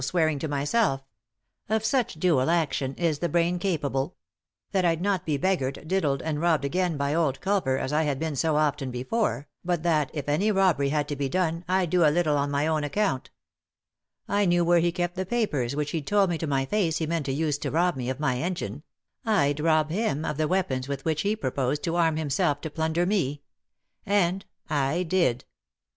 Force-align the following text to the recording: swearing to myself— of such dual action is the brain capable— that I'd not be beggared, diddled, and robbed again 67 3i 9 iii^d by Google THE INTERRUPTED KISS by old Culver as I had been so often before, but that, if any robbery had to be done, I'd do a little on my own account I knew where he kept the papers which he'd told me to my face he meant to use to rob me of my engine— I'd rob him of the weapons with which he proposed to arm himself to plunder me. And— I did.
swearing 0.03 0.39
to 0.39 0.47
myself— 0.47 1.07
of 1.69 1.85
such 1.85 2.15
dual 2.15 2.49
action 2.49 2.95
is 2.95 3.19
the 3.19 3.29
brain 3.29 3.59
capable— 3.59 4.15
that 4.71 4.83
I'd 4.83 4.99
not 4.99 5.27
be 5.27 5.37
beggared, 5.37 5.87
diddled, 5.87 6.23
and 6.23 6.41
robbed 6.41 6.65
again 6.65 6.93
67 6.93 6.97
3i 6.97 6.97
9 6.97 6.97
iii^d 6.97 6.97
by 6.97 7.11
Google 7.11 7.21
THE 7.21 7.21
INTERRUPTED 7.21 7.35
KISS 7.35 7.45
by 7.53 7.53
old 7.53 7.61
Culver 7.61 7.77
as 7.77 7.93
I 7.93 8.03
had 8.05 8.19
been 8.19 8.35
so 8.35 8.55
often 8.55 8.89
before, 8.89 9.47
but 9.63 9.83
that, 9.83 10.09
if 10.15 10.27
any 10.27 10.51
robbery 10.51 10.89
had 10.89 11.07
to 11.09 11.15
be 11.15 11.29
done, 11.29 11.63
I'd 11.67 11.91
do 11.91 12.03
a 12.03 12.09
little 12.09 12.35
on 12.35 12.49
my 12.49 12.65
own 12.65 12.83
account 12.83 13.29
I 14.27 14.45
knew 14.45 14.65
where 14.65 14.79
he 14.79 14.91
kept 14.91 15.13
the 15.13 15.23
papers 15.23 15.75
which 15.75 15.91
he'd 15.91 16.07
told 16.07 16.31
me 16.31 16.39
to 16.39 16.47
my 16.47 16.65
face 16.65 16.97
he 16.97 17.05
meant 17.05 17.27
to 17.27 17.31
use 17.31 17.59
to 17.59 17.69
rob 17.69 17.95
me 17.95 18.09
of 18.09 18.19
my 18.19 18.39
engine— 18.39 18.81
I'd 19.23 19.59
rob 19.59 19.91
him 19.91 20.25
of 20.25 20.37
the 20.37 20.47
weapons 20.47 20.87
with 20.87 21.05
which 21.05 21.21
he 21.21 21.35
proposed 21.35 21.83
to 21.83 21.95
arm 21.95 22.17
himself 22.17 22.59
to 22.61 22.71
plunder 22.71 23.05
me. 23.05 23.43
And— 24.03 24.45
I 24.67 25.03
did. 25.03 25.45